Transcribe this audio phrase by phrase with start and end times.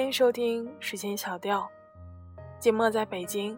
[0.00, 1.68] 欢迎收听《时间小调》，
[2.64, 3.54] 寂寞在北京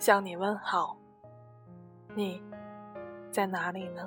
[0.00, 0.96] 向你问好。
[2.12, 2.42] 你
[3.30, 4.02] 在哪里呢？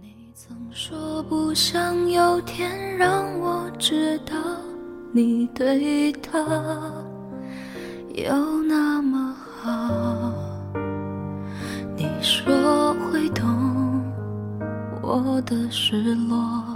[0.00, 4.34] 你曾说不想有天让我知道
[5.12, 6.38] 你对他
[8.14, 10.32] 有那么好。
[11.94, 14.02] 你说会懂
[15.02, 16.74] 我的失落，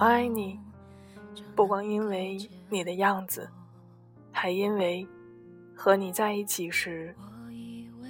[0.00, 0.58] 我爱你，
[1.54, 2.38] 不光因为
[2.70, 3.46] 你的样子，
[4.32, 5.06] 还因为
[5.76, 7.14] 和你在一起时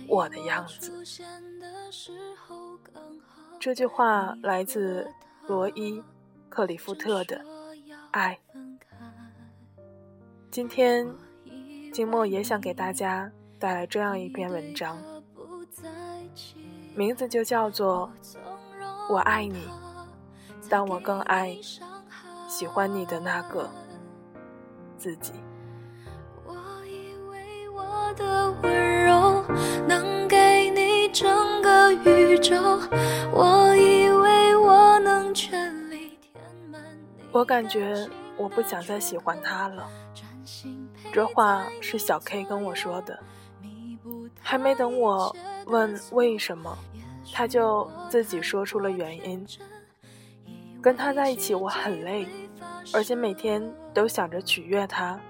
[0.07, 0.93] 我的样子。
[3.59, 5.05] 这句话来自
[5.49, 5.99] 罗伊·
[6.49, 7.38] 克里夫特的
[8.13, 8.38] 《爱》。
[10.49, 11.13] 今天，
[11.93, 14.96] 静默也想给大家带来这样一篇文章，
[16.95, 18.09] 名字就叫做
[19.13, 19.59] 《我爱你》，
[20.71, 21.59] 但我更爱
[22.49, 23.68] 喜欢你的那个
[24.96, 25.32] 自己。
[26.46, 26.54] 我
[26.87, 29.45] 以为我的温柔
[29.88, 32.54] 能给你整个宇宙，
[33.32, 36.40] 我以为我能全力填
[36.71, 36.80] 满
[37.16, 37.24] 你。
[37.32, 39.88] 我感觉我不想再喜欢他了。
[41.12, 43.18] 这话是小 K 跟我说的，
[44.40, 45.34] 还没等我
[45.66, 46.79] 问为什么，
[47.32, 49.45] 他就自己说出了原因。
[50.83, 52.27] 跟他在一起我很累，
[52.95, 55.21] 而且每天都想着取悦他，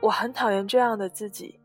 [0.00, 1.60] 我很讨厌这样的自己。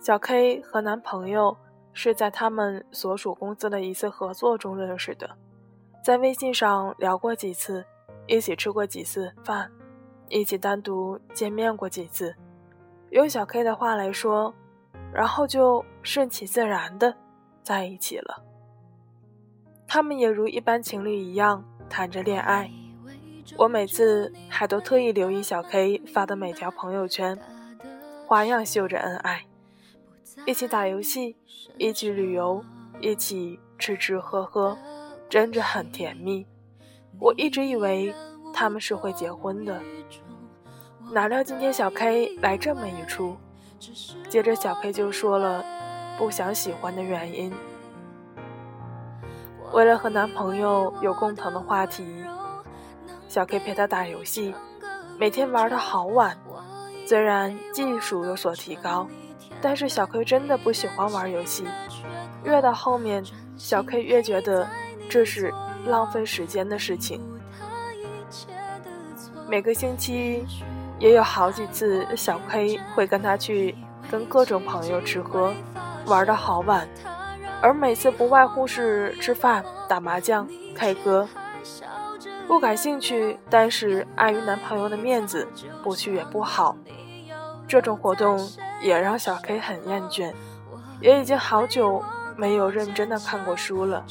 [0.00, 1.56] 小 K 和男朋友
[1.92, 5.36] 是在他们所属公司的一次合作中认识的，
[6.02, 7.84] 在微信上聊过几次，
[8.26, 9.70] 一起吃过几次饭。
[10.28, 12.34] 一起单独见面过几次，
[13.10, 14.52] 用小 K 的话来说，
[15.12, 17.16] 然后就顺其自然的
[17.62, 18.42] 在一起了。
[19.86, 22.70] 他们也如一般情侣一样谈着恋爱。
[23.56, 27.38] 我每次还都特意留意小 K 发的每条朋友圈，
[28.26, 29.44] 花样秀着恩爱，
[30.46, 31.36] 一起打游戏，
[31.78, 32.64] 一起旅游，
[33.00, 34.76] 一起吃吃喝喝，
[35.28, 36.46] 真的很甜蜜。
[37.18, 38.14] 我一直以为。
[38.58, 39.82] 他们是会结婚的，
[41.12, 43.36] 哪料今天小 K 来这么一出，
[44.30, 45.62] 接着小 K 就说了
[46.16, 47.52] 不想喜欢的原因。
[49.72, 52.04] 为了和男朋友有共同的话题，
[53.28, 54.54] 小 K 陪他打游戏，
[55.18, 56.36] 每天玩的好晚。
[57.06, 59.06] 虽然技术有所提高，
[59.60, 61.64] 但是小 K 真的不喜欢玩游戏。
[62.42, 63.22] 越到后面，
[63.56, 64.66] 小 K 越觉得
[65.08, 65.52] 这是
[65.86, 67.20] 浪费时间的事情。
[69.48, 70.44] 每个星期
[70.98, 73.76] 也有好几次，小 K 会跟他去
[74.10, 75.52] 跟各种朋友吃喝，
[76.06, 76.88] 玩的好晚，
[77.66, 81.28] 而每次不外乎是吃饭、打麻将、K 歌。
[82.46, 85.48] 不感兴趣，但是碍于男朋友的面子，
[85.82, 86.76] 不去也不好。
[87.66, 88.38] 这种活动
[88.80, 90.32] 也让小 K 很厌倦，
[91.00, 92.04] 也已经好久
[92.36, 94.04] 没有认真的看过书了。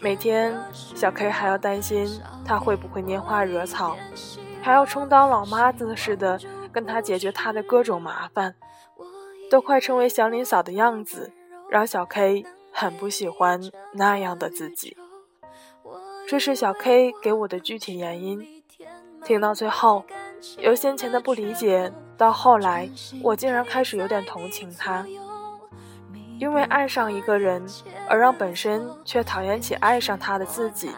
[0.00, 2.08] 每天，小 K 还要担心
[2.42, 3.98] 他会不会拈花惹草，
[4.62, 6.40] 还要充当老妈子似的
[6.72, 8.54] 跟他解决他的各种麻烦，
[9.50, 11.30] 都快成为祥林嫂的样子，
[11.70, 13.60] 让小 K 很不喜欢
[13.92, 14.96] 那样的自己。
[16.26, 18.62] 这是小 K 给我的具体原因。
[19.24, 20.04] 听到最后，
[20.58, 22.88] 由先前的不理解到后来，
[23.22, 25.06] 我竟然开始有点同情他。
[26.38, 27.64] 因为爱上一个人，
[28.08, 30.90] 而让本身却讨厌起爱上他的自己，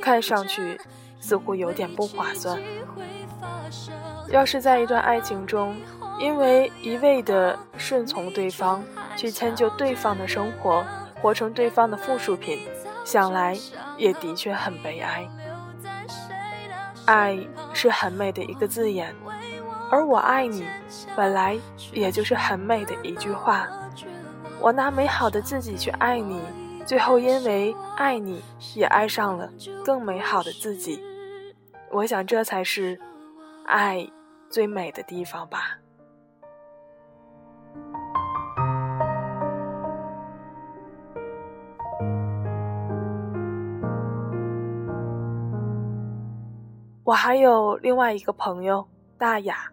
[0.00, 0.80] 看上去
[1.22, 2.60] 似乎有点不划算。
[4.28, 5.74] 要是在一段爱情中，
[6.18, 8.82] 因为一味的顺从对方，
[9.16, 10.84] 去迁就对方的生活，
[11.20, 12.58] 活成对方的附属品，
[13.04, 13.56] 想来
[13.96, 15.28] 也的确很悲哀。
[17.04, 17.38] 爱
[17.72, 19.14] 是很美的一个字眼，
[19.90, 20.64] 而我爱你，
[21.14, 21.58] 本来
[21.92, 23.68] 也就是很美的一句话。
[24.60, 26.40] 我拿美好的自己去爱你，
[26.86, 28.40] 最后因为爱你，
[28.74, 29.50] 也爱上了
[29.84, 31.02] 更美好的自己。
[31.92, 32.98] 我想这才是
[33.66, 34.10] 爱
[34.48, 35.78] 最美的地方吧。
[47.04, 48.88] 我还有另外一个朋友
[49.18, 49.70] 大雅，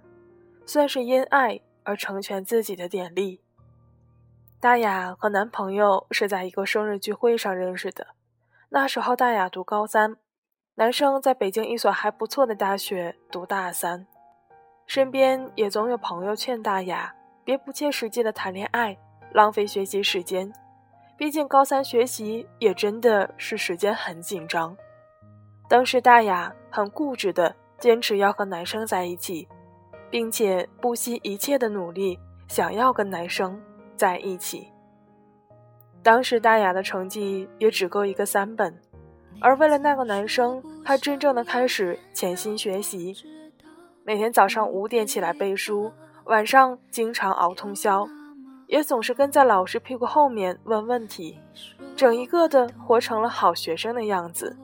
[0.65, 3.39] 算是因爱而成全自己的典例。
[4.59, 8.07] 大雅和男朋友是在一个生日聚会上认识的。
[8.67, 10.17] 那时候大雅读高三，
[10.79, 14.07] 男生在北京一所还不错的大学读大三。
[14.87, 18.97] 身边也总有朋友劝大雅别不切实际的谈恋爱，
[19.33, 20.49] 浪费学习时间。
[21.17, 24.73] 毕竟高三学习也真的是时间很紧张。
[25.67, 29.45] 当时大雅很固执的坚持要和男生在一起，
[30.09, 32.17] 并且不惜一切的努力
[32.47, 33.61] 想要跟男生
[33.97, 34.71] 在一起。
[36.01, 38.73] 当时大雅的成绩也只够一个三本，
[39.41, 43.15] 而为了那个男生，她真正的开始潜心学习，
[44.03, 45.91] 每天早上五点起来背书，
[46.25, 48.07] 晚上经常熬通宵，
[48.67, 51.37] 也总是跟在老师屁股后面问问题，
[51.95, 54.57] 整一个的活成了好学生的样子。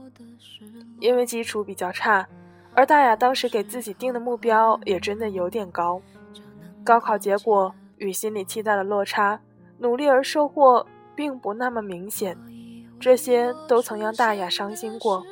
[1.00, 2.28] 因为基础比较差，
[2.74, 6.02] 而大雅当时给自己定的目标也真的有点高，
[6.84, 9.40] 高考结果与心理期待的落差，
[9.78, 12.38] 努力而收获并不那么明显，
[13.00, 15.24] 这些都曾让大雅伤心过。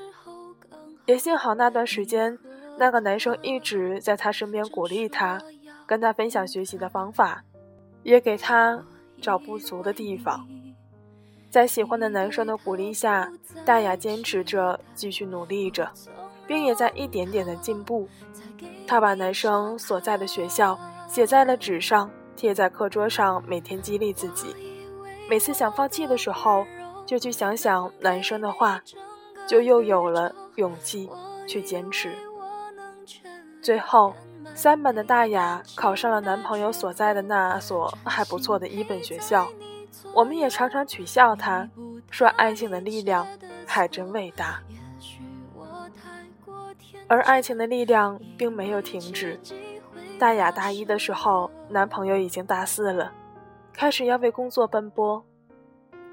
[1.06, 2.38] 也幸好那段时间，
[2.78, 5.42] 那个男生一直在她身边鼓励她，
[5.86, 7.44] 跟她分享学习的方法，
[8.04, 8.84] 也给她
[9.22, 10.48] 找不足的地方。
[11.50, 13.32] 在喜欢的男生的鼓励下，
[13.66, 15.92] 大雅坚持着继续努力着，
[16.48, 18.08] 并也在一点点的进步。
[18.88, 24.56] 她把男生所在的学校写在了纸上，贴在课桌上，每天激励自己。
[25.30, 26.66] 每次想放弃的时候，
[27.06, 28.82] 就去想想男生的话，
[29.48, 31.10] 就又有了勇气
[31.48, 32.12] 去坚持。
[33.62, 34.14] 最后，
[34.54, 39.48] 三本的大雅考上了男朋友所在的那所还不错的一本学校。
[40.14, 41.70] 我们也常常取笑他，
[42.10, 43.28] 说爱情的力量
[43.66, 44.62] 还真伟大。
[47.08, 49.40] 而爱情的力量并没有停止。
[50.18, 53.12] 大雅大一的时候，男朋友已经大四了，
[53.72, 55.24] 开始要为工作奔波。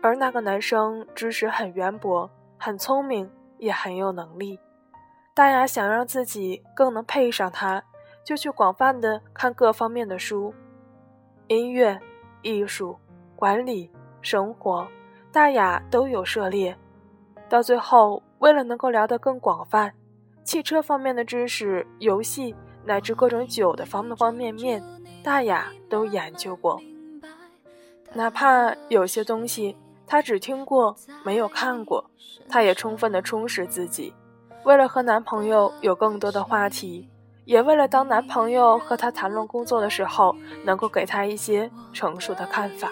[0.02, 4.58] 而那个男生知识很渊博，很聪明，也很有能力。
[5.34, 7.82] 大雅想让自己更能配上他，
[8.24, 10.54] 就去广泛的看各方面的书，
[11.48, 11.98] 音乐、
[12.42, 12.98] 艺术。
[13.36, 14.86] 管理生活，
[15.32, 16.76] 大雅都有涉猎。
[17.48, 19.94] 到最后，为了能够聊得更广泛，
[20.44, 22.54] 汽车方面的知识、游戏
[22.84, 24.82] 乃至各种酒的方方面面，
[25.24, 26.78] 大雅都研究过。
[28.12, 29.74] 哪怕有些东西
[30.10, 32.10] 她只听过没有看过，
[32.48, 34.12] 她也充分的充实自己。
[34.64, 37.08] 为了和男朋友有更多的话题，
[37.44, 40.34] 也为了当男朋友和她谈论工作的时候，
[40.64, 42.90] 能够给他一些成熟的看法。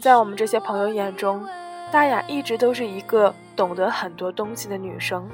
[0.00, 1.46] 在我们这些朋友眼中，
[1.92, 5.28] 大雅一直都是一个懂得很多东西的女生。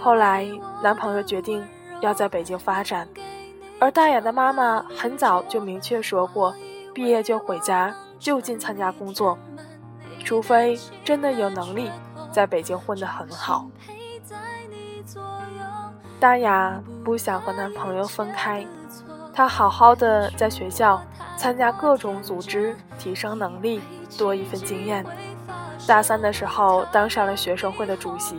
[0.00, 0.44] 后来，
[0.82, 1.64] 男朋友决定
[2.00, 3.06] 要在北京发展，
[3.78, 6.52] 而大雅的妈妈很早就明确说过，
[6.92, 9.38] 毕业就回家，就近参加工作，
[10.24, 11.90] 除非真的有能力
[12.32, 13.66] 在北京混得很好。
[16.18, 18.66] 大雅不想和男朋友分开，
[19.32, 21.02] 她好好的在学校。
[21.38, 23.82] 参加各种组织，提升能力，
[24.16, 25.04] 多一份经验。
[25.86, 28.38] 大三的时候当上了学生会的主席，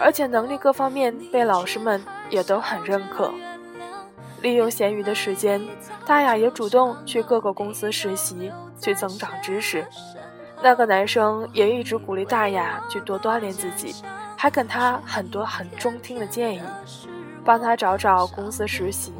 [0.00, 3.32] 而且能力各方面被老师们也都很认可。
[4.44, 5.58] 利用闲余的时间，
[6.04, 9.86] 大雅也主动去各个公司实习，去增长知识。
[10.62, 13.94] 那个男生也一直鼓励大雅去多锻炼自己，
[14.36, 16.60] 还给他很多很中听的建议，
[17.42, 19.14] 帮他找找公司实习。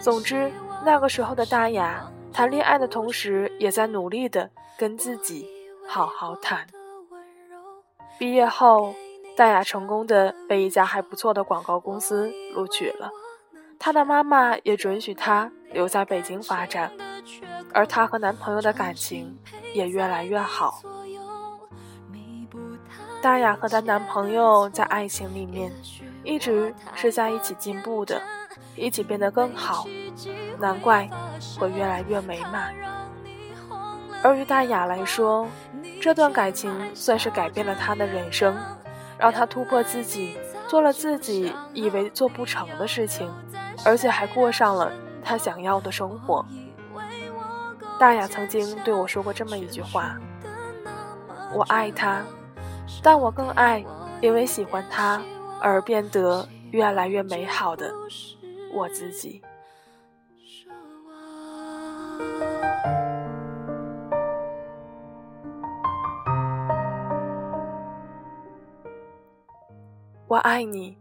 [0.00, 0.50] 总之。
[0.84, 5.48] 那个时候的大雅谈恋爱的同时，也在努力的跟自己
[5.88, 6.64] 好好谈。
[8.16, 8.94] 毕业后，
[9.36, 13.10] 大雅成功的被一家还不错的广告公司录取了，
[13.78, 16.90] 她的妈妈也准许她留在北京发展，
[17.72, 19.38] 而她和男朋友的感情
[19.74, 20.80] 也越来越好。
[23.22, 25.72] 大雅和她男朋友在爱情里面
[26.22, 28.20] 一直是在一起进步的。
[28.74, 29.86] 一起变得更好，
[30.58, 31.08] 难怪
[31.58, 32.74] 会越来越美满。
[34.22, 35.48] 而于大雅来说，
[35.98, 38.54] 这段感情算是改变了她的人生，
[39.18, 40.36] 让她突破自己，
[40.68, 43.32] 做了自己以为做不成的事情，
[43.86, 46.44] 而且还过上了他想要的生活。
[48.00, 50.18] 大雅曾经对我说过这么一句话
[51.54, 52.24] ：“我爱他，
[53.00, 53.84] 但我更爱
[54.20, 55.22] 因为喜欢他
[55.60, 57.94] 而变得越来越美好的。”
[58.74, 59.40] 我自己，
[70.26, 70.98] 我爱你，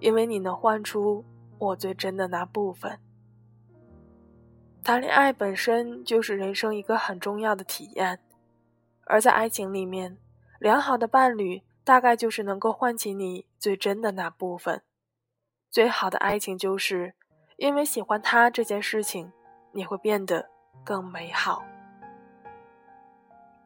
[0.00, 1.22] 因为你能唤出
[1.58, 2.98] 我最真的那部分。
[4.82, 8.20] 谈恋爱本身就是人生一个很重要的体验，
[9.04, 10.16] 而在爱情里面，
[10.60, 14.82] 良好的伴侣大概就是能够唤起你最真的那部分。
[15.70, 17.14] 最好的爱情就是，
[17.56, 19.32] 因为喜欢他这件事情，
[19.72, 20.48] 你会变得
[20.84, 21.64] 更美好。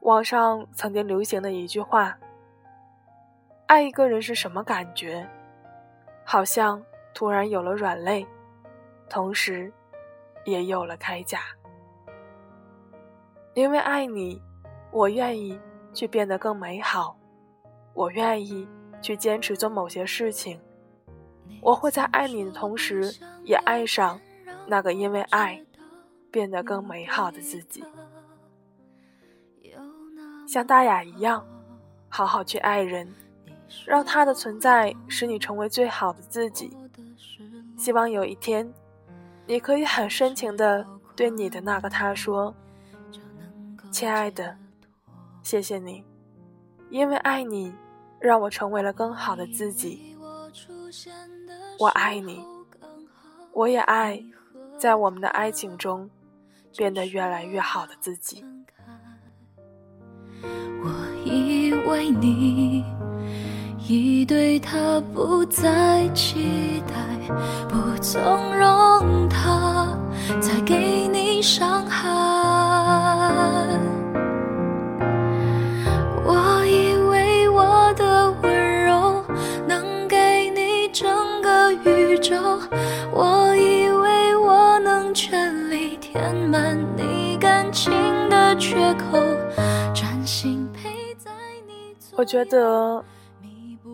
[0.00, 2.18] 网上曾经流行的一句话
[3.68, 5.28] ：“爱一个人是什么感觉？
[6.24, 6.82] 好像
[7.14, 8.26] 突然有了软肋，
[9.08, 9.72] 同时
[10.44, 11.40] 也有了铠甲。
[13.54, 14.40] 因为爱你，
[14.92, 15.58] 我愿意
[15.92, 17.16] 去变得更美好，
[17.94, 18.66] 我愿意
[19.02, 20.60] 去坚持做某些事情。
[21.60, 23.12] 我会在爱你的同时，
[23.44, 24.18] 也爱上
[24.66, 25.62] 那个因为爱
[26.30, 27.84] 变得更美好的自己。
[30.46, 31.46] 像大雅一样，
[32.08, 33.12] 好好去爱人，
[33.84, 36.76] 让他的存在使你成为最好的自己。
[37.80, 38.70] 希望有一天，
[39.46, 42.54] 你可以很深情的对你的那个他说
[43.90, 44.54] ：“亲爱的，
[45.42, 46.04] 谢谢你，
[46.90, 47.72] 因为爱你，
[48.18, 50.14] 让我成为了更好的自己。
[51.78, 52.44] 我爱你，
[53.54, 54.22] 我也爱，
[54.76, 56.10] 在我们的爱情中，
[56.76, 58.44] 变得越来越好的自己。”
[60.42, 62.84] 我以为你
[63.92, 66.94] 已对他不再期待，
[67.68, 68.22] 不纵
[68.56, 69.98] 容他
[70.40, 72.08] 再给你伤害。
[76.24, 79.24] 我以为我的温柔
[79.66, 81.10] 能给你整
[81.42, 82.36] 个宇宙，
[83.12, 87.92] 我以为我能全力填满你感情
[88.28, 89.18] 的缺口。
[92.16, 93.02] 我觉得，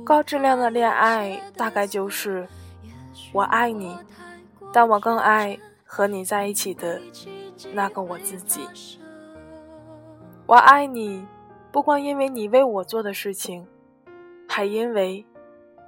[0.07, 2.47] 高质量的恋爱大概就是
[3.33, 3.99] 我爱你，
[4.73, 7.01] 但我更爱和你在一起的
[7.73, 8.69] 那个我自己。
[10.47, 11.27] 我爱你，
[11.73, 13.67] 不光因为你为我做的事情，
[14.47, 15.27] 还因为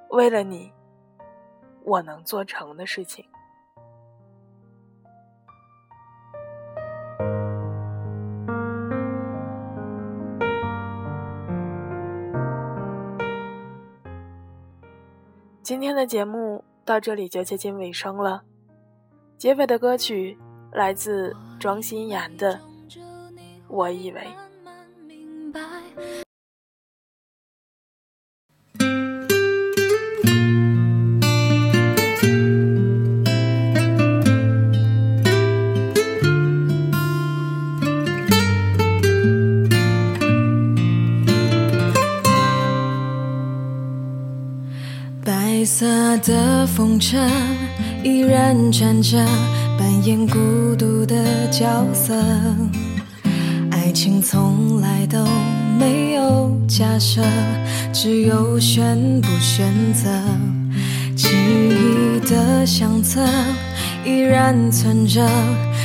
[0.09, 0.73] 为了你，
[1.85, 3.23] 我能做成的事情。
[15.69, 18.41] 今天的节目到这里就接近尾声了，
[19.37, 20.35] 结尾的歌曲
[20.71, 22.55] 来自庄心妍的
[23.67, 24.19] 《我以为》。
[46.23, 47.17] 的风车
[48.01, 49.17] 依然转着，
[49.77, 50.37] 扮演孤
[50.77, 51.15] 独的
[51.51, 52.15] 角色。
[53.69, 55.17] 爱情从来都
[55.77, 57.21] 没有假设，
[57.91, 60.09] 只有选不选择。
[61.15, 63.21] 记忆的相册
[64.05, 65.27] 依然存着，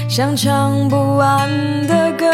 [0.08, 1.50] 像唱不完
[1.88, 2.26] 的歌。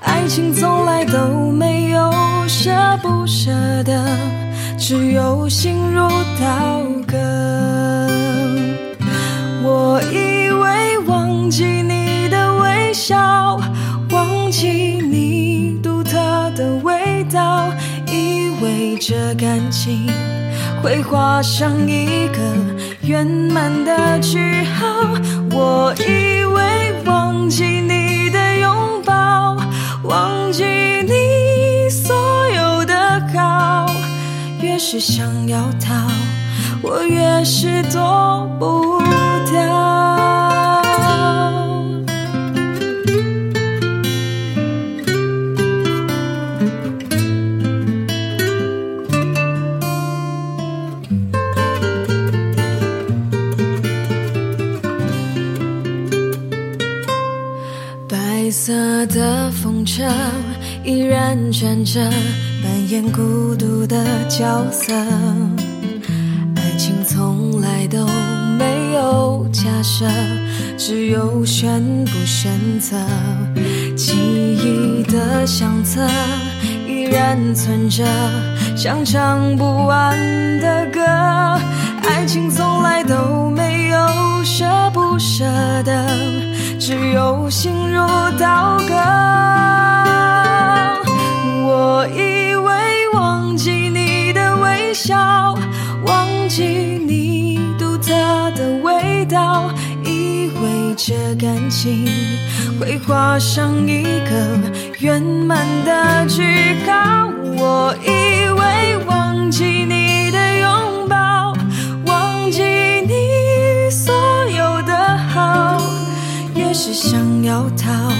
[0.00, 2.10] 爱情从来都没有
[2.50, 3.50] 舍不舍
[3.84, 4.04] 得。
[4.76, 6.00] 只有心如
[6.40, 7.16] 刀割。
[9.62, 13.60] 我以为忘记你的微笑，
[14.10, 16.18] 忘记你独特
[16.56, 17.70] 的味道，
[18.08, 20.10] 以为这感情
[20.82, 22.40] 会画上一个
[23.02, 24.86] 圆满的句号。
[25.52, 29.56] 我以为忘记你的拥抱，
[30.02, 32.29] 忘记你所。
[34.82, 35.94] 是想要逃，
[36.82, 38.98] 我越是躲不
[39.52, 39.60] 掉。
[58.08, 60.02] 白色的风车
[60.82, 62.00] 依然转着。
[62.90, 64.92] 演孤独的角色，
[66.56, 68.04] 爱情从来都
[68.58, 70.04] 没有假设，
[70.76, 72.96] 只有选不选择。
[73.96, 76.04] 记忆的相册
[76.84, 78.04] 依然存着，
[78.76, 80.18] 像唱不完
[80.58, 81.00] 的歌。
[82.08, 83.98] 爱情从来都没有
[84.42, 85.44] 舍不舍
[85.84, 86.04] 得，
[86.80, 88.04] 只有心如
[88.36, 89.79] 刀割。
[95.02, 95.54] 笑，
[96.04, 98.12] 忘记你独特
[98.54, 99.70] 的味道，
[100.04, 102.06] 以为这感情
[102.78, 104.58] 会画上一个
[104.98, 107.30] 圆满的句号。
[107.56, 111.54] 我以为忘记你的拥抱，
[112.04, 114.14] 忘记你所
[114.50, 115.80] 有的好，
[116.54, 118.12] 越是想要逃，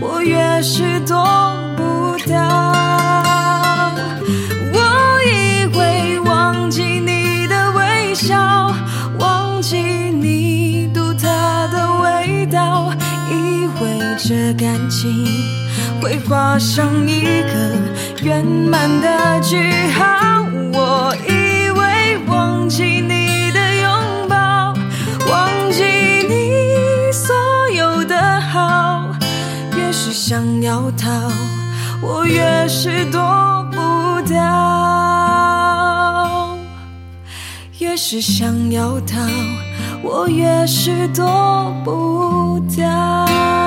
[0.00, 1.16] 我越是躲
[1.76, 2.67] 不掉。
[8.18, 8.74] 笑
[9.20, 11.28] 忘记你独特
[11.68, 12.92] 的味道
[13.30, 15.24] 以为这感情
[16.02, 20.44] 会画上一个圆满的句号。
[20.72, 24.74] 我以为忘记你的拥抱
[25.30, 25.84] 忘记
[26.28, 27.36] 你所
[27.72, 29.14] 有的好
[29.76, 31.08] 越是想要逃
[32.02, 34.77] 我越是躲不掉。
[37.78, 39.20] 越是想要逃，
[40.02, 43.57] 我越是躲不掉。